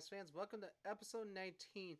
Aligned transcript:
Vibes 0.00 0.08
fans? 0.08 0.32
Welcome 0.34 0.60
to 0.62 0.90
episode 0.90 1.26
19 1.34 1.96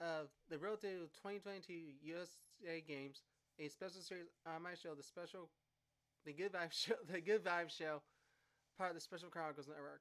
of 0.00 0.26
the 0.50 0.58
Road 0.58 0.80
to 0.80 1.06
2022 1.22 1.72
USA 2.02 2.82
Games, 2.82 3.22
a 3.60 3.68
special 3.68 4.00
series 4.00 4.26
on 4.46 4.62
my 4.62 4.74
show, 4.74 4.94
the 4.94 5.02
special, 5.02 5.50
the 6.24 6.32
Good 6.32 6.52
Vibes 6.52 6.72
show, 6.86 6.94
the 7.06 7.20
Good 7.20 7.44
Vibes 7.44 7.70
show, 7.76 8.02
part 8.76 8.90
of 8.90 8.96
the 8.96 9.00
Special 9.00 9.28
Chronicles 9.28 9.68
Network. 9.68 10.00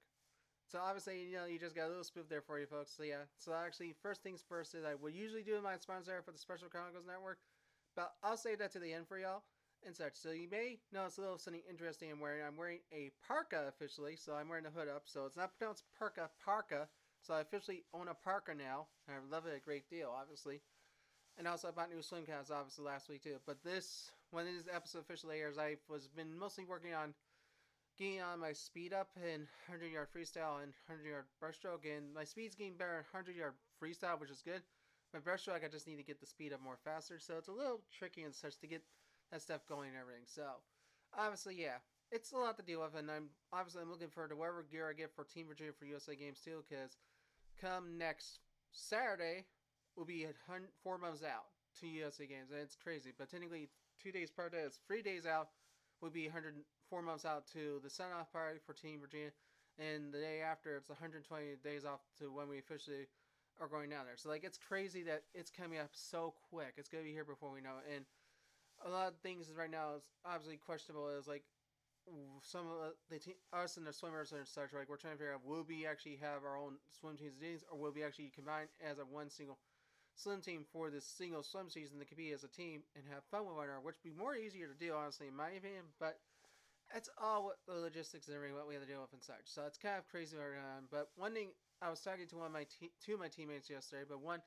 So 0.72 0.80
obviously, 0.81 1.22
you 1.22 1.38
know, 1.38 1.45
you 1.45 1.59
just 1.59 1.76
got 1.76 1.86
a 1.86 1.94
little 1.94 2.03
spoof 2.03 2.27
there 2.30 2.41
for 2.41 2.59
you 2.59 2.66
folks. 2.66 2.94
So 2.98 3.03
yeah, 3.03 3.30
so 3.38 3.53
actually, 3.53 3.94
first 4.02 4.23
things 4.23 4.44
first 4.48 4.73
is 4.73 4.84
I 4.84 4.95
would 4.95 5.14
usually 5.14 5.44
do 5.44 5.62
my 5.62 5.77
sponsor 5.77 6.23
for 6.25 6.31
the 6.31 6.39
Special 6.39 6.67
Chronicles 6.67 7.05
Network, 7.05 7.38
but 7.95 8.14
I'll 8.23 8.38
save 8.38 8.58
that 8.59 8.72
to 8.73 8.80
the 8.80 8.91
end 8.91 9.08
for 9.08 9.20
y'all 9.20 9.44
and 9.86 9.95
such. 9.95 10.16
So 10.16 10.31
you 10.31 10.48
may 10.50 10.80
notice 10.91 11.20
a 11.20 11.22
little 11.22 11.38
something 11.38 11.62
interesting 11.70 12.09
I'm 12.12 12.20
wearing. 12.20 12.41
I'm 12.41 12.58
wearing 12.58 12.80
a 12.91 13.12
parka 13.27 13.66
officially, 13.70 14.16
so 14.16 14.34
I'm 14.34 14.50
wearing 14.50 14.64
the 14.64 14.72
hood 14.72 14.88
up. 14.88 15.03
So 15.05 15.27
it's 15.27 15.38
not 15.38 15.55
pronounced 15.59 15.84
parka, 16.00 16.31
parka. 16.44 16.88
So 17.25 17.34
I 17.34 17.41
officially 17.41 17.84
own 17.91 18.07
a 18.07 18.13
Parker 18.13 18.53
now. 18.53 18.85
I 19.09 19.13
love 19.31 19.47
it 19.47 19.57
a 19.57 19.59
great 19.59 19.89
deal, 19.89 20.13
obviously. 20.16 20.61
And 21.39 21.47
also 21.47 21.67
I 21.67 21.72
bought 21.72 21.89
new 21.91 22.03
swim 22.03 22.23
caps 22.23 22.52
obviously 22.52 22.86
last 22.86 23.09
week 23.09 23.23
too. 23.23 23.38
But 23.47 23.63
this, 23.63 24.11
when 24.30 24.45
this 24.45 24.63
episode 24.72 25.00
officially 25.00 25.39
airs, 25.39 25.58
I 25.58 25.77
was 25.89 26.08
been 26.08 26.38
mostly 26.38 26.66
working 26.66 26.94
on 26.94 27.16
getting 27.97 28.22
on 28.22 28.39
my 28.39 28.53
speed 28.53 28.94
up 28.94 29.09
in 29.17 29.47
100 29.66 29.91
yard 29.91 30.08
freestyle 30.16 30.61
and 30.61 30.72
100 30.85 31.09
yard 31.09 31.25
breaststroke. 31.41 31.89
And 31.89 32.13
my 32.13 32.23
speed's 32.23 32.53
getting 32.53 32.77
better 32.77 33.02
in 33.02 33.05
100 33.09 33.35
yard 33.35 33.53
freestyle, 33.81 34.19
which 34.19 34.30
is 34.30 34.44
good. 34.45 34.61
My 35.11 35.19
breaststroke, 35.19 35.66
I 35.66 35.67
just 35.67 35.88
need 35.88 35.97
to 35.97 36.03
get 36.03 36.19
the 36.19 36.28
speed 36.28 36.53
up 36.53 36.61
more 36.61 36.78
faster. 36.83 37.17
So 37.17 37.35
it's 37.39 37.50
a 37.50 37.57
little 37.57 37.81
tricky 37.89 38.22
and 38.22 38.35
such 38.35 38.59
to 38.59 38.67
get 38.67 38.83
that 39.31 39.41
stuff 39.41 39.66
going 39.67 39.89
and 39.89 39.97
everything. 39.97 40.25
So 40.28 40.45
obviously, 41.17 41.57
yeah, 41.59 41.81
it's 42.11 42.33
a 42.33 42.38
lot 42.38 42.55
to 42.57 42.63
deal 42.63 42.81
with. 42.81 42.94
And 42.94 43.09
I'm 43.09 43.30
obviously 43.52 43.81
I'm 43.81 43.89
looking 43.89 44.09
forward 44.09 44.30
to 44.30 44.35
whatever 44.35 44.63
gear 44.69 44.88
I 44.88 44.94
get 44.94 45.09
for 45.16 45.23
Team 45.25 45.47
Virginia 45.50 45.73
for 45.73 45.85
USA 45.85 46.16
Games 46.16 46.39
too, 46.45 46.63
because 46.69 46.97
come 47.59 47.98
next 47.98 48.39
Saturday, 48.72 49.45
we'll 49.95 50.06
be 50.06 50.28
four 50.84 50.98
months 50.98 51.23
out 51.23 51.45
to 51.80 51.88
USA 51.88 52.25
Games. 52.25 52.52
And 52.52 52.59
it's 52.62 52.75
crazy. 52.75 53.12
But 53.17 53.30
technically, 53.30 53.70
two 54.02 54.12
days 54.12 54.30
prior 54.31 54.50
to 54.50 54.58
it's 54.58 54.80
three 54.88 55.02
days 55.02 55.25
out, 55.25 55.50
we'll 56.02 56.12
be 56.12 56.25
104 56.25 57.02
months 57.02 57.25
out 57.25 57.47
to 57.53 57.80
the 57.84 57.89
send 57.89 58.14
off 58.14 58.31
party 58.31 58.59
for 58.66 58.73
Team 58.73 59.00
Virginia. 59.02 59.31
And 59.78 60.14
the 60.14 60.20
day 60.20 60.42
after, 60.42 60.78
it's 60.78 60.89
120 60.89 61.45
days 61.64 61.84
off 61.84 62.00
to 62.20 62.31
when 62.31 62.47
we 62.47 62.59
officially 62.59 63.08
are 63.59 63.67
going 63.67 63.90
down 63.90 64.06
there. 64.06 64.16
So, 64.16 64.30
like, 64.30 64.44
it's 64.44 64.58
crazy 64.58 65.03
that 65.03 65.23
it's 65.34 65.52
coming 65.52 65.80
up 65.80 65.90
so 65.92 66.34
quick. 66.50 66.75
It's 66.78 66.90
going 66.90 67.03
to 67.03 67.08
be 67.08 67.14
here 67.14 67.25
before 67.25 67.52
we 67.52 67.62
know 67.62 67.80
it. 67.84 67.94
And 67.94 68.06
a 68.86 68.90
lot 68.90 69.08
of 69.08 69.16
things 69.19 69.52
right 69.58 69.72
now 69.72 69.95
is 69.97 70.03
obviously 70.25 70.58
questionable. 70.58 71.09
Is 71.09 71.28
like 71.28 71.44
some 72.42 72.67
of 72.67 72.94
the 73.09 73.20
te- 73.20 73.38
us 73.53 73.78
and 73.78 73.86
the 73.88 73.94
swimmers 73.94 74.31
and 74.31 74.48
such. 74.48 74.73
Like 74.73 74.89
we're 74.89 74.98
trying 74.98 75.14
to 75.14 75.17
figure 75.20 75.34
out 75.34 75.45
will 75.45 75.66
we 75.67 75.86
actually 75.86 76.17
have 76.22 76.44
our 76.44 76.58
own 76.58 76.78
swim 76.89 77.17
teams 77.17 77.36
and 77.42 77.62
or 77.72 77.78
will 77.80 77.92
we 77.94 78.03
actually 78.03 78.31
combine 78.34 78.67
as 78.81 79.00
a 79.00 79.06
one 79.06 79.30
single 79.30 79.58
swim 80.16 80.42
team 80.42 80.66
for 80.72 80.89
this 80.89 81.06
single 81.06 81.44
swim 81.44 81.70
season 81.70 82.00
that 82.00 82.08
could 82.08 82.17
be 82.17 82.31
as 82.31 82.44
a 82.44 82.47
team 82.47 82.81
and 82.95 83.06
have 83.12 83.23
fun 83.31 83.45
with 83.45 83.56
one 83.56 83.66
another, 83.66 83.81
which 83.81 83.95
would 84.03 84.14
be 84.16 84.17
more 84.20 84.35
easier 84.35 84.68
to 84.68 84.74
do, 84.75 84.94
honestly, 84.94 85.28
in 85.28 85.35
my 85.35 85.50
opinion. 85.50 85.84
But 86.00 86.19
that's 86.94 87.09
all 87.22 87.44
what 87.46 87.57
the 87.68 87.74
logistics 87.74 88.28
and 88.28 88.35
everything 88.35 88.56
what 88.56 88.68
we 88.68 88.75
have 88.75 88.84
to 88.84 88.90
deal 88.90 89.02
with 89.02 89.13
and 89.13 89.24
such. 89.24 89.46
So 89.46 89.63
it's 89.68 89.78
kind 89.78 89.97
of 89.97 90.08
crazy 90.08 90.38
right 90.38 90.56
now. 90.56 90.85
But 90.91 91.09
one 91.16 91.34
thing 91.34 91.50
I 91.81 91.90
was 91.90 92.02
talking 92.02 92.28
to 92.28 92.38
one 92.38 92.47
of 92.47 92.53
my 92.53 92.66
te- 92.66 92.94
two 93.03 93.16
of 93.16 93.19
my 93.19 93.28
teammates 93.28 93.69
yesterday, 93.69 94.03
but 94.08 94.22
one 94.22 94.41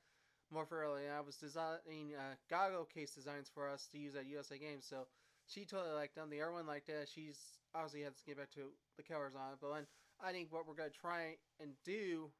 more 0.50 0.64
thoroughly. 0.64 1.08
I 1.08 1.20
was 1.20 1.36
designing 1.36 2.14
uh, 2.16 2.34
goggle 2.48 2.84
case 2.86 3.12
designs 3.14 3.50
for 3.52 3.68
us 3.68 3.86
to 3.92 3.98
use 3.98 4.16
at 4.16 4.26
USA 4.26 4.58
Games, 4.58 4.86
so 4.88 5.06
she 5.48 5.64
totally 5.64 5.94
liked 5.94 6.14
them. 6.14 6.30
The 6.30 6.42
other 6.42 6.52
one 6.52 6.66
liked 6.66 6.88
it. 6.88 7.08
She's 7.12 7.38
obviously 7.74 8.02
had 8.02 8.16
to 8.16 8.24
get 8.24 8.38
back 8.38 8.50
to 8.52 8.70
the 8.96 9.02
colors 9.02 9.34
on 9.34 9.52
it, 9.52 9.58
but 9.60 9.74
then 9.74 9.86
I 10.22 10.32
think 10.32 10.52
what 10.52 10.66
we're 10.66 10.74
going 10.74 10.90
to 10.90 10.96
try 10.96 11.36
and 11.60 11.72
do, 11.84 12.30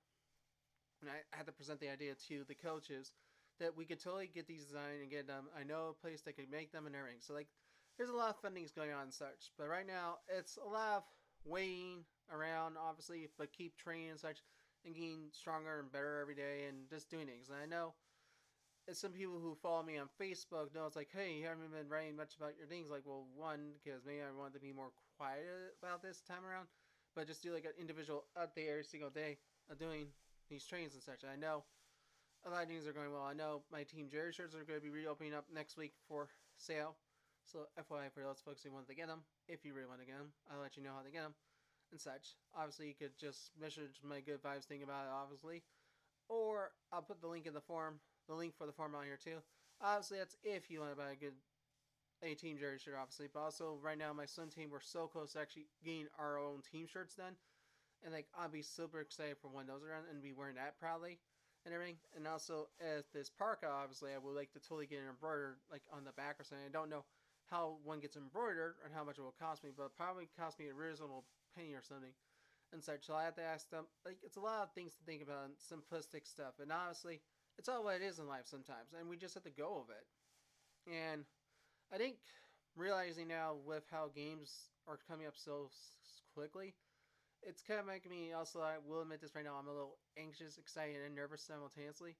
and 1.00 1.10
I 1.10 1.36
had 1.36 1.47
to 1.47 1.52
present 1.52 1.80
the 1.80 1.91
idea 1.91 2.14
to 2.28 2.44
the 2.47 2.54
coaches, 2.54 3.12
that 3.60 3.76
we 3.76 3.84
could 3.84 4.02
totally 4.02 4.30
get 4.32 4.47
these 4.47 4.64
designed 4.64 5.02
and 5.02 5.10
get 5.10 5.26
them. 5.26 5.48
I 5.58 5.64
know 5.64 5.91
a 5.91 6.00
place 6.00 6.22
that 6.22 6.36
could 6.36 6.50
make 6.50 6.70
them 6.70 6.86
and 6.86 6.94
everything. 6.94 7.20
So 7.20 7.34
like, 7.34 7.48
there's 7.97 8.10
a 8.10 8.16
lot 8.16 8.30
of 8.30 8.36
fun 8.41 8.54
things 8.54 8.70
going 8.70 8.92
on 8.92 9.02
and 9.02 9.12
such. 9.12 9.50
But 9.58 9.68
right 9.68 9.86
now, 9.86 10.18
it's 10.28 10.56
a 10.56 10.68
lot 10.68 10.98
of 10.98 11.02
waiting 11.44 12.04
around, 12.32 12.76
obviously, 12.78 13.28
but 13.36 13.52
keep 13.52 13.76
training 13.76 14.10
and 14.10 14.20
such 14.20 14.38
and 14.84 14.94
getting 14.94 15.30
stronger 15.32 15.80
and 15.80 15.91
better 15.91 16.20
every 16.20 16.36
day 16.36 16.66
and 16.68 16.88
just 16.88 17.10
doing 17.10 17.26
things. 17.26 17.48
And 17.48 17.58
I 17.58 17.66
know 17.66 17.94
some 18.97 19.12
people 19.12 19.38
who 19.38 19.54
follow 19.60 19.82
me 19.82 19.99
on 19.99 20.09
Facebook 20.21 20.75
know 20.75 20.87
it's 20.87 20.97
like, 20.97 21.10
hey, 21.12 21.34
you 21.34 21.44
haven't 21.47 21.72
been 21.72 21.88
writing 21.88 22.16
much 22.16 22.37
about 22.37 22.56
your 22.56 22.66
things. 22.66 22.88
Like, 22.91 23.03
well, 23.04 23.26
one, 23.37 23.76
because 23.82 24.00
maybe 24.06 24.21
I 24.21 24.32
wanted 24.32 24.54
to 24.54 24.60
be 24.60 24.72
more 24.72 24.91
quiet 25.16 25.76
about 25.82 26.03
this 26.03 26.22
time 26.26 26.44
around, 26.49 26.69
but 27.15 27.27
just 27.27 27.43
do 27.43 27.53
like 27.53 27.65
an 27.65 27.77
individual 27.78 28.25
update 28.37 28.71
every 28.71 28.84
single 28.84 29.10
day 29.10 29.38
of 29.71 29.78
doing 29.78 30.06
these 30.48 30.65
trains 30.65 30.94
and 30.94 31.03
such. 31.03 31.22
And 31.22 31.32
I 31.32 31.37
know 31.37 31.65
a 32.47 32.50
lot 32.50 32.62
of 32.62 32.69
things 32.69 32.87
are 32.87 32.93
going 32.93 33.12
well. 33.12 33.28
I 33.28 33.34
know 33.34 33.62
my 33.71 33.82
Team 33.82 34.09
Jerry 34.10 34.32
shirts 34.32 34.54
are 34.54 34.65
going 34.65 34.78
to 34.78 34.84
be 34.84 34.91
reopening 34.91 35.34
up 35.34 35.44
next 35.53 35.77
week 35.77 35.93
for 36.06 36.28
sale. 36.56 36.97
So, 37.44 37.69
FYI, 37.81 38.12
for 38.12 38.21
those 38.21 38.41
folks 38.44 38.62
who 38.62 38.72
want 38.72 38.88
to 38.88 38.94
get 38.94 39.09
them, 39.09 39.21
if 39.48 39.65
you 39.65 39.72
really 39.72 39.88
want 39.88 40.00
to 40.00 40.06
get 40.06 40.19
them, 40.19 40.28
I'll 40.53 40.60
let 40.60 40.77
you 40.77 40.82
know 40.82 40.93
how 40.94 41.03
to 41.03 41.10
get 41.10 41.22
them 41.22 41.32
and 41.91 42.00
such. 42.00 42.37
Obviously, 42.56 42.88
you 42.88 42.94
could 42.94 43.16
just 43.19 43.53
message 43.60 44.00
my 44.04 44.21
good 44.21 44.43
vibes 44.43 44.65
thing 44.65 44.82
about 44.82 45.06
it, 45.06 45.12
obviously. 45.12 45.62
Or 46.28 46.72
I'll 46.93 47.03
put 47.03 47.21
the 47.21 47.28
link 47.28 47.47
in 47.47 47.54
the 47.54 47.60
form, 47.60 48.00
the 48.28 48.34
link 48.34 48.55
for 48.56 48.66
the 48.66 48.72
form 48.72 48.94
on 48.94 49.05
here 49.05 49.19
too. 49.22 49.39
Obviously, 49.81 50.19
that's 50.19 50.37
if 50.43 50.71
you 50.71 50.81
want 50.81 50.93
to 50.93 50.97
buy 50.97 51.12
a 51.12 51.16
good 51.16 51.34
a 52.22 52.34
team 52.34 52.59
jersey 52.59 52.83
shirt, 52.84 52.99
obviously. 53.00 53.28
But 53.33 53.41
also, 53.41 53.78
right 53.83 53.99
now, 53.99 54.12
my 54.12 54.27
son 54.27 54.49
team, 54.49 54.71
we're 54.71 54.81
so 54.81 55.06
close 55.06 55.33
to 55.33 55.41
actually 55.41 55.66
getting 55.84 56.09
our 56.19 56.39
own 56.39 56.62
team 56.71 56.87
shirts 56.87 57.15
done. 57.15 57.34
And 58.05 58.12
like, 58.12 58.27
I'll 58.39 58.49
be 58.49 58.62
super 58.62 59.00
excited 59.00 59.37
for 59.41 59.49
when 59.49 59.66
those 59.66 59.83
are 59.83 59.94
done 59.94 60.06
and 60.11 60.22
be 60.22 60.33
wearing 60.33 60.56
that 60.56 60.78
proudly 60.78 61.19
and 61.65 61.75
everything. 61.75 61.97
And 62.16 62.27
also, 62.27 62.69
as 62.83 63.05
this 63.15 63.31
parka, 63.31 63.69
obviously, 63.69 64.11
I 64.15 64.19
would 64.19 64.34
like 64.34 64.53
to 64.53 64.60
totally 64.60 64.87
get 64.87 64.99
it 64.99 65.10
embroidered 65.10 65.59
like 65.71 65.83
on 65.93 66.05
the 66.05 66.12
back 66.12 66.37
or 66.39 66.45
something. 66.45 66.66
I 66.66 66.72
don't 66.72 66.91
know 66.91 67.05
how 67.50 67.78
one 67.84 68.00
gets 68.00 68.16
embroidered 68.16 68.75
and 68.84 68.93
how 68.95 69.05
much 69.05 69.19
it 69.19 69.22
will 69.22 69.34
cost 69.39 69.65
me, 69.65 69.71
but 69.77 69.97
probably 69.97 70.28
cost 70.39 70.59
me 70.59 70.69
a 70.69 70.75
reasonable 70.75 71.25
penny 71.56 71.75
or 71.75 71.83
something 71.83 72.12
and 72.72 72.83
such. 72.83 73.06
So 73.06 73.15
I 73.15 73.25
have 73.25 73.37
to 73.37 73.43
ask 73.43 73.71
them. 73.71 73.87
Like 74.05 74.19
it's 74.22 74.37
a 74.37 74.41
lot 74.41 74.62
of 74.62 74.72
things 74.72 74.95
to 74.95 75.03
think 75.05 75.22
about, 75.22 75.50
simplistic 75.59 76.27
stuff, 76.27 76.60
and 76.60 76.71
honestly, 76.71 77.21
it's 77.58 77.69
all 77.69 77.82
what 77.84 77.96
it 77.96 78.02
is 78.02 78.19
in 78.19 78.28
life 78.28 78.46
sometimes, 78.46 78.94
and 78.98 79.08
we 79.08 79.16
just 79.16 79.34
have 79.34 79.42
to 79.44 79.50
go 79.50 79.84
with 79.84 79.96
it. 79.96 80.06
And 80.91 81.24
I 81.92 81.98
think 81.98 82.16
realizing 82.76 83.28
now 83.28 83.56
with 83.66 83.84
how 83.91 84.10
games 84.14 84.70
are 84.86 84.98
coming 85.08 85.26
up 85.26 85.34
so 85.36 85.70
quickly, 86.34 86.74
it's 87.42 87.62
kind 87.62 87.80
of 87.80 87.86
making 87.86 88.10
me 88.10 88.32
also. 88.32 88.60
I 88.60 88.76
will 88.86 89.02
admit 89.02 89.20
this 89.20 89.34
right 89.34 89.44
now. 89.44 89.56
I'm 89.58 89.68
a 89.68 89.72
little 89.72 89.98
anxious, 90.16 90.58
excited, 90.58 90.97
and 91.04 91.14
nervous 91.14 91.42
simultaneously. 91.42 92.16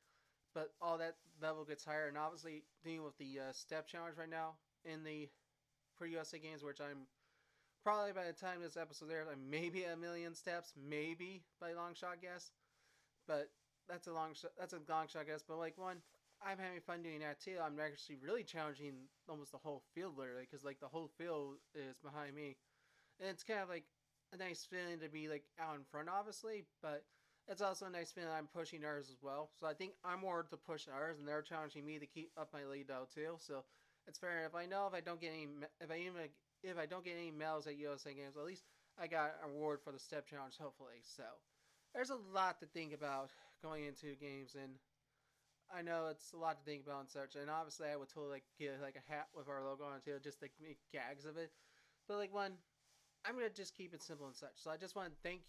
But 0.54 0.71
all 0.81 0.98
that 0.98 1.16
level 1.41 1.65
gets 1.65 1.84
higher, 1.84 2.09
and 2.09 2.19
obviously 2.19 2.65
dealing 2.82 3.04
with 3.04 3.16
the 3.19 3.48
uh, 3.48 3.53
step 3.53 3.87
challenge 3.87 4.16
right 4.19 4.31
now 4.31 4.54
in 4.84 5.04
the 5.04 5.28
pre 5.97 6.10
USA 6.10 6.38
games, 6.38 6.62
which 6.62 6.81
I'm 6.81 7.06
probably 7.84 8.12
by 8.12 8.25
the 8.27 8.32
time 8.32 8.60
this 8.62 8.77
episode 8.77 9.10
airs, 9.10 9.28
like 9.28 9.38
maybe 9.38 9.84
a 9.84 9.97
million 9.97 10.34
steps, 10.34 10.72
maybe 10.77 11.43
by 11.60 11.72
long 11.72 11.94
shot 11.94 12.21
guess. 12.22 12.50
But 13.27 13.51
that's 13.89 14.07
a 14.07 14.13
long 14.13 14.35
shot. 14.35 14.53
That's 14.59 14.75
a 14.75 14.81
long 14.89 15.09
shot 15.09 15.23
I 15.23 15.25
guess. 15.25 15.43
But 15.47 15.59
like 15.59 15.79
one, 15.79 15.99
I'm 16.45 16.59
having 16.59 16.81
fun 16.81 17.03
doing 17.03 17.21
that 17.21 17.41
too. 17.41 17.57
I'm 17.63 17.79
actually 17.81 18.17
really 18.17 18.45
challenging 18.45 19.09
almost 19.29 19.53
the 19.53 19.59
whole 19.59 19.83
field 19.95 20.17
literally 20.17 20.47
because 20.49 20.65
like 20.65 20.81
the 20.81 20.89
whole 20.89 21.11
field 21.19 21.57
is 21.75 21.99
behind 21.99 22.35
me, 22.35 22.57
and 23.21 23.29
it's 23.29 23.43
kind 23.45 23.61
of 23.61 23.69
like 23.69 23.85
a 24.33 24.37
nice 24.37 24.67
feeling 24.69 25.01
to 25.01 25.09
be 25.09 25.29
like 25.29 25.45
out 25.61 25.77
in 25.77 25.85
front, 25.91 26.09
obviously. 26.09 26.65
But 26.83 27.05
it's 27.49 27.63
also 27.63 27.87
a 27.87 27.91
nice 27.91 28.13
feeling 28.13 28.31
I'm 28.31 28.47
pushing 28.47 28.85
ours 28.85 29.09
as 29.11 29.23
well. 29.23 29.51
So 29.59 29.67
I 29.67 29.75
think 29.75 29.93
I'm 30.05 30.21
more 30.21 30.43
to 30.43 30.57
push 30.57 30.87
ours, 30.93 31.19
and 31.19 31.27
they're 31.27 31.43
challenging 31.43 31.85
me 31.85 31.99
to 31.99 32.07
keep 32.07 32.31
up 32.37 32.53
my 32.53 32.65
lead 32.65 32.89
though 32.89 33.09
too. 33.13 33.37
So 33.39 33.65
it's 34.07 34.19
fair. 34.19 34.45
If 34.47 34.55
I 34.55 34.67
know 34.67 34.87
if 34.87 34.95
I 34.95 35.01
don't 35.01 35.21
get 35.21 35.33
any, 35.33 35.49
if 35.81 35.91
I 35.91 35.99
even 35.99 36.29
if 36.63 36.79
I 36.79 36.87
don't 36.87 37.05
get 37.05 37.17
any 37.19 37.31
medals 37.31 37.67
at 37.67 37.79
USA 37.79 38.15
Games, 38.15 38.37
at 38.37 38.45
least 38.45 38.65
I 39.01 39.07
got 39.07 39.35
an 39.43 39.51
award 39.51 39.81
for 39.83 39.93
the 39.93 39.99
step 39.99 40.27
challenge, 40.27 40.55
hopefully. 40.61 41.01
So 41.03 41.25
there's 41.95 42.11
a 42.11 42.19
lot 42.35 42.61
to 42.61 42.67
think 42.67 42.93
about 42.93 43.31
going 43.63 43.85
into 43.85 44.15
games, 44.21 44.55
and 44.55 44.73
I 45.75 45.83
know 45.83 46.09
it's 46.11 46.33
a 46.33 46.37
lot 46.37 46.59
to 46.59 46.65
think 46.65 46.85
about 46.85 47.01
and 47.01 47.11
such. 47.11 47.37
And 47.37 47.51
obviously, 47.51 47.89
I 47.89 47.97
would 47.97 48.09
totally 48.09 48.33
like 48.33 48.45
get 48.59 48.81
like 48.83 48.97
a 48.97 49.13
hat 49.13 49.29
with 49.35 49.49
our 49.49 49.63
logo 49.65 49.85
on 49.85 49.97
it 49.97 50.05
too, 50.05 50.19
just 50.23 50.41
like 50.43 50.53
make 50.63 50.79
gags 50.93 51.25
of 51.25 51.37
it. 51.37 51.51
But 52.09 52.19
like 52.19 52.33
one, 52.33 52.53
I'm 53.25 53.35
gonna 53.35 53.51
just 53.51 53.77
keep 53.77 53.95
it 53.95 54.03
simple 54.03 54.27
and 54.27 54.37
such. 54.37 54.57
So 54.57 54.71
I 54.71 54.77
just 54.77 54.97
want 54.97 55.11
to 55.11 55.17
thank 55.23 55.43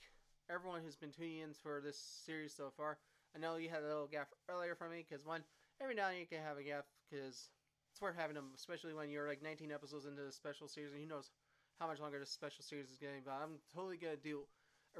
everyone 0.49 0.81
who's 0.83 0.95
been 0.97 1.11
tuning 1.11 1.39
in 1.39 1.53
for 1.53 1.81
this 1.81 1.99
series 2.25 2.53
so 2.53 2.71
far. 2.75 2.97
I 3.35 3.39
know 3.39 3.57
you 3.57 3.69
had 3.69 3.83
a 3.83 3.87
little 3.87 4.07
gaff 4.07 4.27
earlier 4.49 4.75
from 4.75 4.91
me 4.91 5.05
because 5.07 5.25
one, 5.25 5.43
every 5.81 5.95
now 5.95 6.07
and 6.07 6.15
then 6.15 6.21
you 6.21 6.27
can 6.27 6.43
have 6.43 6.57
a 6.57 6.63
gaff 6.63 6.85
because 7.09 7.49
it's 7.91 8.01
worth 8.01 8.17
having 8.17 8.35
them, 8.35 8.51
especially 8.55 8.93
when 8.93 9.09
you're 9.09 9.27
like 9.27 9.43
19 9.43 9.71
episodes 9.71 10.05
into 10.05 10.21
the 10.23 10.31
special 10.31 10.67
series, 10.67 10.91
and 10.91 11.01
who 11.01 11.07
knows 11.07 11.31
how 11.79 11.87
much 11.87 11.99
longer 11.99 12.19
this 12.19 12.31
special 12.31 12.63
series 12.63 12.89
is 12.89 12.97
getting. 12.97 13.21
But 13.23 13.39
I'm 13.41 13.59
totally 13.73 13.97
gonna 13.97 14.17
do 14.17 14.43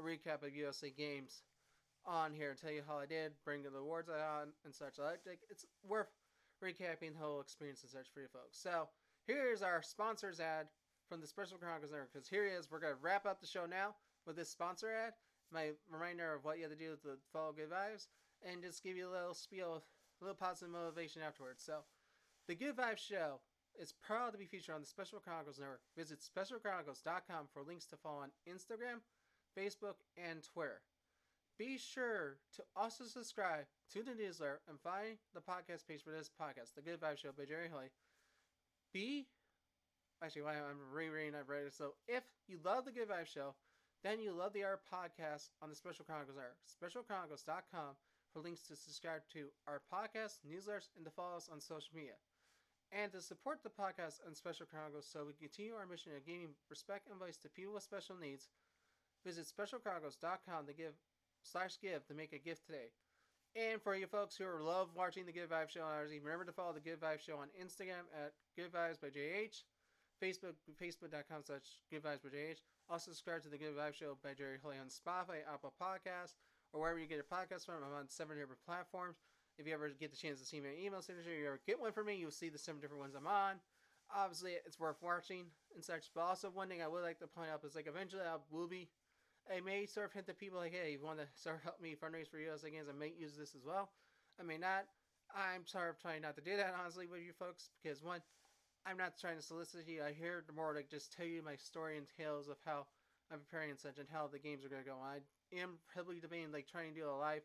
a 0.00 0.02
recap 0.02 0.46
of 0.46 0.54
USA 0.54 0.90
games 0.90 1.42
on 2.06 2.32
here 2.32 2.56
tell 2.60 2.72
you 2.72 2.82
how 2.86 2.98
I 2.98 3.06
did, 3.06 3.32
bring 3.44 3.62
the 3.62 3.68
awards 3.76 4.08
I 4.08 4.18
got, 4.18 4.48
and 4.64 4.74
such. 4.74 4.98
Like 4.98 5.20
it's 5.50 5.66
worth 5.86 6.08
recapping 6.64 7.12
the 7.12 7.22
whole 7.22 7.40
experience 7.40 7.82
and 7.82 7.90
such 7.90 8.08
for 8.12 8.20
you 8.20 8.28
folks. 8.32 8.58
So 8.58 8.88
here's 9.26 9.62
our 9.62 9.82
sponsors 9.82 10.40
ad 10.40 10.66
from 11.08 11.20
the 11.20 11.26
Special 11.26 11.58
Chronicles 11.58 11.92
Network. 11.92 12.12
Because 12.12 12.28
here 12.28 12.46
he 12.46 12.52
is. 12.52 12.70
We're 12.70 12.80
gonna 12.80 12.94
wrap 13.00 13.26
up 13.26 13.40
the 13.40 13.46
show 13.46 13.66
now 13.66 13.94
with 14.26 14.36
this 14.36 14.50
sponsor 14.50 14.90
ad, 14.90 15.12
my 15.52 15.70
reminder 15.90 16.34
of 16.34 16.44
what 16.44 16.56
you 16.56 16.64
have 16.64 16.72
to 16.72 16.78
do 16.78 16.96
to 17.02 17.18
follow 17.32 17.52
good 17.52 17.70
vibes, 17.70 18.08
and 18.42 18.62
just 18.62 18.82
give 18.82 18.96
you 18.96 19.08
a 19.08 19.12
little 19.12 19.34
spiel, 19.34 19.82
a 20.20 20.24
little 20.24 20.36
positive 20.36 20.72
motivation 20.72 21.22
afterwards. 21.22 21.62
So, 21.64 21.80
the 22.48 22.54
Good 22.54 22.76
Vibes 22.76 22.98
Show 22.98 23.40
is 23.78 23.94
proud 24.04 24.32
to 24.32 24.38
be 24.38 24.46
featured 24.46 24.74
on 24.74 24.80
the 24.80 24.86
Special 24.86 25.20
Chronicles 25.20 25.58
Network. 25.58 25.80
Visit 25.96 26.20
specialchronicles.com 26.20 27.48
for 27.52 27.62
links 27.62 27.86
to 27.86 27.96
follow 27.96 28.22
on 28.22 28.30
Instagram, 28.48 29.00
Facebook, 29.56 29.96
and 30.16 30.42
Twitter. 30.42 30.80
Be 31.58 31.76
sure 31.76 32.38
to 32.56 32.62
also 32.74 33.04
subscribe 33.04 33.66
to 33.92 34.02
the 34.02 34.14
newsletter 34.14 34.60
and 34.68 34.80
find 34.80 35.18
the 35.34 35.40
podcast 35.40 35.86
page 35.86 36.02
for 36.02 36.10
this 36.10 36.30
podcast, 36.30 36.74
The 36.74 36.82
Good 36.82 37.00
Vibes 37.00 37.18
Show 37.18 37.32
by 37.36 37.44
Jerry 37.44 37.68
Hoy. 37.68 37.90
Be 38.92 39.26
actually, 40.22 40.42
I'm 40.42 40.80
rereading, 40.92 41.34
read 41.46 41.66
it. 41.66 41.74
So, 41.74 41.94
if 42.08 42.22
you 42.48 42.58
love 42.64 42.84
The 42.84 42.92
Good 42.92 43.08
Vibes 43.08 43.28
Show, 43.28 43.54
then 44.02 44.20
you 44.20 44.32
love 44.32 44.52
the 44.52 44.64
art 44.64 44.80
podcast 44.88 45.50
on 45.60 45.68
the 45.68 45.76
Special 45.76 46.04
Chronicles 46.04 46.36
Network. 46.36 46.56
SpecialChronicles.com 46.64 47.96
for 48.32 48.40
links 48.40 48.62
to 48.68 48.76
subscribe 48.76 49.20
to 49.32 49.48
our 49.66 49.82
podcast, 49.92 50.40
newsletters, 50.48 50.88
and 50.96 51.04
to 51.04 51.10
follow 51.10 51.36
us 51.36 51.48
on 51.52 51.60
social 51.60 51.92
media. 51.94 52.16
And 52.92 53.12
to 53.12 53.20
support 53.20 53.62
the 53.62 53.70
podcast 53.70 54.24
and 54.26 54.34
Special 54.34 54.66
Chronicles 54.66 55.06
so 55.06 55.24
we 55.26 55.34
continue 55.34 55.74
our 55.74 55.86
mission 55.86 56.12
of 56.16 56.24
giving 56.26 56.56
respect 56.70 57.08
and 57.10 57.18
voice 57.18 57.36
to 57.38 57.48
people 57.48 57.74
with 57.74 57.82
special 57.82 58.16
needs, 58.16 58.48
visit 59.24 59.46
specialcargos.com 59.46 60.66
to 60.66 60.72
give 60.72 60.94
slash 61.42 61.78
give 61.80 62.06
to 62.06 62.14
make 62.14 62.32
a 62.32 62.38
gift 62.38 62.66
today. 62.66 62.90
And 63.56 63.82
for 63.82 63.96
you 63.96 64.06
folks 64.06 64.36
who 64.36 64.46
love 64.62 64.90
watching 64.94 65.26
the 65.26 65.32
Good 65.32 65.50
Vibes 65.50 65.70
Show 65.70 65.82
on 65.82 66.06
RZ, 66.06 66.22
remember 66.22 66.44
to 66.44 66.52
follow 66.52 66.72
the 66.72 66.80
Good 66.80 67.00
Vibes 67.00 67.26
Show 67.26 67.36
on 67.36 67.48
Instagram 67.58 68.06
at 68.14 68.32
Good 68.54 68.70
Vibes 68.70 69.00
by 69.00 69.08
JH, 69.08 69.66
Facebook, 70.22 70.54
facebook.com 70.80 71.42
slash 71.42 71.82
Good 71.90 72.04
Vibes 72.04 72.22
by 72.22 72.30
JH. 72.30 72.62
Also 72.88 73.10
subscribe 73.10 73.42
to 73.42 73.48
the 73.48 73.58
Good 73.58 73.74
Vibes 73.76 73.94
Show 73.94 74.16
by 74.22 74.34
Jerry 74.34 74.58
Hoy 74.62 74.74
on 74.78 74.86
Spotify, 74.86 75.42
Apple 75.52 75.74
Podcasts, 75.82 76.38
or 76.72 76.80
wherever 76.80 76.98
you 76.98 77.06
get 77.06 77.16
your 77.16 77.24
podcasts 77.24 77.66
from. 77.66 77.82
I'm 77.82 77.98
on 77.98 78.08
seven 78.08 78.38
different 78.38 78.62
platforms. 78.64 79.16
If 79.58 79.66
you 79.66 79.74
ever 79.74 79.90
get 79.90 80.12
the 80.12 80.16
chance 80.16 80.38
to 80.38 80.46
see 80.46 80.60
my 80.60 80.70
email 80.80 81.02
signature, 81.02 81.34
you 81.34 81.46
ever 81.46 81.60
get 81.66 81.80
one 81.80 81.92
from 81.92 82.06
me, 82.06 82.14
you'll 82.16 82.30
see 82.30 82.48
the 82.48 82.58
seven 82.58 82.80
different 82.80 83.02
ones 83.02 83.14
I'm 83.16 83.26
on. 83.26 83.56
Obviously, 84.14 84.52
it's 84.64 84.78
worth 84.78 85.02
watching 85.02 85.46
and 85.74 85.84
such. 85.84 86.10
But 86.14 86.22
also, 86.22 86.50
one 86.50 86.68
thing 86.68 86.82
I 86.82 86.88
would 86.88 87.02
like 87.02 87.18
to 87.18 87.26
point 87.26 87.50
out 87.52 87.64
is 87.64 87.74
like 87.74 87.88
eventually 87.88 88.22
I 88.22 88.36
will 88.50 88.68
be 88.68 88.88
I 89.50 89.58
may 89.60 89.84
sort 89.84 90.06
of 90.06 90.12
hint 90.12 90.26
to 90.28 90.34
people 90.34 90.60
like, 90.60 90.72
hey, 90.72 90.92
you 90.92 91.02
want 91.02 91.18
to 91.18 91.26
sort 91.34 91.56
of 91.56 91.62
help 91.62 91.82
me 91.82 91.96
fundraise 91.98 92.30
for 92.30 92.38
US 92.38 92.62
Games? 92.62 92.86
I 92.88 92.96
may 92.96 93.10
use 93.18 93.34
this 93.36 93.54
as 93.58 93.66
well. 93.66 93.90
I 94.38 94.44
may 94.44 94.56
not. 94.56 94.86
I'm 95.34 95.66
sort 95.66 95.90
of 95.90 95.98
trying 96.00 96.22
not 96.22 96.36
to 96.36 96.40
do 96.40 96.56
that 96.56 96.74
honestly 96.78 97.06
with 97.06 97.20
you 97.20 97.32
folks 97.32 97.70
because 97.82 98.02
one, 98.02 98.22
I'm 98.86 98.96
not 98.96 99.18
trying 99.18 99.36
to 99.36 99.42
solicit 99.42 99.86
you. 99.86 100.02
I 100.06 100.12
hear 100.12 100.44
more 100.54 100.72
to 100.74 100.82
just 100.82 101.12
tell 101.12 101.26
you 101.26 101.42
my 101.42 101.56
story 101.56 101.98
and 101.98 102.06
tales 102.16 102.48
of 102.48 102.56
how 102.64 102.86
I'm 103.30 103.38
preparing 103.38 103.70
and 103.70 103.78
such 103.78 103.98
and 103.98 104.06
how 104.10 104.26
the 104.30 104.38
games 104.38 104.64
are 104.64 104.70
going 104.70 104.82
to 104.82 104.88
go. 104.88 104.98
I 105.02 105.18
am 105.58 105.78
probably 105.92 106.20
debating 106.20 106.52
like 106.52 106.70
trying 106.70 106.94
to 106.94 107.00
do 107.00 107.10
a 107.10 107.18
live 107.18 107.42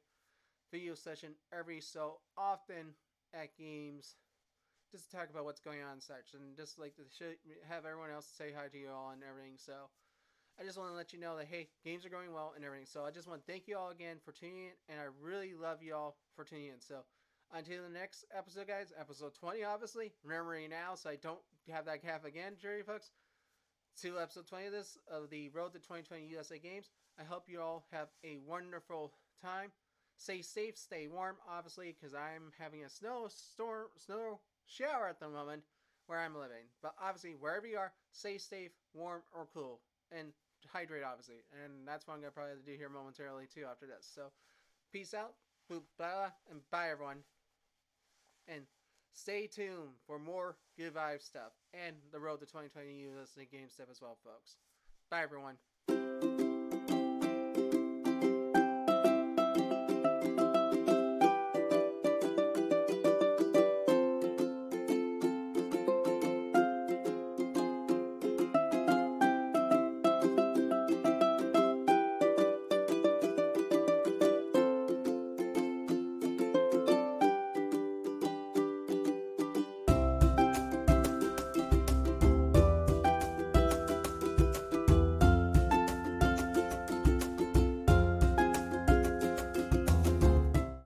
video 0.71 0.93
session 0.93 1.33
every 1.53 1.81
so 1.81 2.21
often 2.37 2.93
at 3.33 3.57
games 3.57 4.13
just 4.91 5.09
to 5.09 5.17
talk 5.17 5.29
about 5.29 5.45
what's 5.45 5.59
going 5.59 5.81
on 5.81 5.93
and 5.93 6.03
such 6.03 6.33
and 6.33 6.55
just 6.55 6.77
like 6.77 6.93
to 6.97 7.25
have 7.67 7.85
everyone 7.85 8.11
else 8.13 8.29
say 8.37 8.53
hi 8.55 8.67
to 8.69 8.77
you 8.77 8.89
all 8.93 9.09
and 9.09 9.21
everything. 9.25 9.57
So 9.57 9.89
I 10.59 10.63
just 10.63 10.77
want 10.77 10.89
to 10.89 10.95
let 10.95 11.11
you 11.11 11.19
know 11.19 11.37
that 11.37 11.47
hey, 11.47 11.67
games 11.83 12.05
are 12.05 12.09
going 12.09 12.31
well 12.31 12.53
and 12.55 12.63
everything. 12.63 12.87
So 12.87 13.03
I 13.03 13.11
just 13.11 13.27
want 13.27 13.45
to 13.45 13.51
thank 13.51 13.67
you 13.67 13.77
all 13.77 13.89
again 13.89 14.17
for 14.23 14.31
tuning 14.31 14.65
in, 14.65 14.71
and 14.89 14.99
I 14.99 15.05
really 15.21 15.53
love 15.53 15.83
you 15.83 15.95
all 15.95 16.15
for 16.35 16.45
tuning 16.45 16.67
in. 16.67 16.79
So 16.79 17.03
until 17.53 17.83
the 17.83 17.89
next 17.89 18.25
episode, 18.35 18.67
guys, 18.67 18.93
episode 18.99 19.33
20, 19.35 19.63
obviously, 19.63 20.13
remembering 20.23 20.69
now, 20.69 20.95
so 20.95 21.09
I 21.09 21.17
don't 21.17 21.39
have 21.71 21.85
that 21.85 22.01
gap 22.01 22.25
again, 22.25 22.53
Jerry 22.61 22.83
folks. 22.83 23.11
To 24.01 24.19
episode 24.19 24.47
20 24.47 24.65
of 24.67 24.71
this 24.73 24.97
of 25.09 25.29
the 25.29 25.49
Road 25.49 25.71
to 25.73 25.79
2020 25.79 26.25
USA 26.27 26.59
Games. 26.59 26.89
I 27.19 27.23
hope 27.23 27.43
you 27.47 27.61
all 27.61 27.85
have 27.91 28.09
a 28.25 28.37
wonderful 28.45 29.13
time. 29.41 29.71
Stay 30.17 30.41
safe, 30.41 30.77
stay 30.77 31.07
warm, 31.07 31.35
obviously, 31.49 31.93
because 31.93 32.13
I'm 32.13 32.51
having 32.59 32.83
a 32.83 32.89
snow 32.89 33.27
storm, 33.29 33.87
snow 33.97 34.39
shower 34.65 35.07
at 35.09 35.19
the 35.19 35.29
moment 35.29 35.63
where 36.07 36.19
I'm 36.19 36.35
living. 36.35 36.67
But 36.81 36.93
obviously, 37.01 37.35
wherever 37.39 37.67
you 37.67 37.77
are, 37.77 37.93
stay 38.11 38.37
safe, 38.37 38.71
warm, 38.93 39.21
or 39.33 39.47
cool. 39.53 39.79
And 40.11 40.33
hydrate, 40.71 41.03
obviously. 41.03 41.43
And 41.63 41.87
that's 41.87 42.07
what 42.07 42.15
I'm 42.15 42.21
going 42.21 42.31
to 42.31 42.35
probably 42.35 42.55
do 42.65 42.77
here 42.77 42.89
momentarily, 42.89 43.45
too, 43.53 43.65
after 43.69 43.85
this. 43.85 44.07
So, 44.13 44.31
peace 44.91 45.13
out, 45.13 45.33
boop, 45.71 45.83
blah, 45.97 46.31
and 46.49 46.61
bye, 46.71 46.89
everyone. 46.89 47.23
And 48.47 48.61
stay 49.13 49.47
tuned 49.47 49.95
for 50.05 50.19
more 50.19 50.57
good 50.77 50.93
vibe 50.93 51.23
stuff 51.23 51.53
and 51.73 51.95
the 52.11 52.19
road 52.19 52.39
to 52.41 52.45
2020 52.45 52.93
USA 52.93 53.45
game 53.49 53.69
stuff 53.69 53.87
as 53.89 54.01
well, 54.01 54.17
folks. 54.23 54.57
Bye, 55.09 55.23
everyone. 55.23 55.55